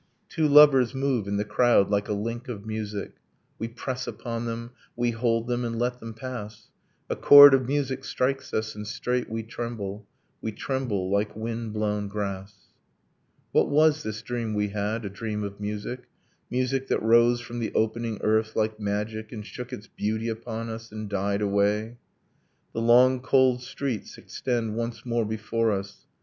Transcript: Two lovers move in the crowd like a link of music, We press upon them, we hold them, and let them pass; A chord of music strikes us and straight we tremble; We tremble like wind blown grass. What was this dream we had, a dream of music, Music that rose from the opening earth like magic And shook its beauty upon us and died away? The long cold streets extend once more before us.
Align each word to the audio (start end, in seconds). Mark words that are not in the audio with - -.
Two 0.29 0.47
lovers 0.47 0.95
move 0.95 1.27
in 1.27 1.37
the 1.37 1.45
crowd 1.45 1.91
like 1.91 2.07
a 2.09 2.13
link 2.13 2.47
of 2.47 2.65
music, 2.65 3.17
We 3.59 3.67
press 3.67 4.07
upon 4.07 4.45
them, 4.45 4.71
we 4.95 5.11
hold 5.11 5.45
them, 5.45 5.63
and 5.63 5.77
let 5.77 5.99
them 5.99 6.15
pass; 6.15 6.69
A 7.07 7.15
chord 7.15 7.53
of 7.53 7.67
music 7.67 8.03
strikes 8.03 8.51
us 8.51 8.73
and 8.73 8.87
straight 8.87 9.29
we 9.29 9.43
tremble; 9.43 10.07
We 10.41 10.53
tremble 10.53 11.11
like 11.11 11.35
wind 11.35 11.73
blown 11.73 12.07
grass. 12.07 12.55
What 13.51 13.69
was 13.69 14.01
this 14.01 14.23
dream 14.23 14.55
we 14.55 14.69
had, 14.69 15.05
a 15.05 15.09
dream 15.11 15.43
of 15.43 15.59
music, 15.59 16.05
Music 16.49 16.87
that 16.87 17.03
rose 17.03 17.39
from 17.39 17.59
the 17.59 17.71
opening 17.75 18.17
earth 18.21 18.55
like 18.55 18.79
magic 18.79 19.31
And 19.31 19.45
shook 19.45 19.71
its 19.71 19.85
beauty 19.85 20.29
upon 20.29 20.69
us 20.69 20.91
and 20.91 21.11
died 21.11 21.43
away? 21.43 21.99
The 22.73 22.81
long 22.81 23.19
cold 23.19 23.61
streets 23.61 24.17
extend 24.17 24.75
once 24.75 25.05
more 25.05 25.25
before 25.25 25.69
us. 25.71 26.07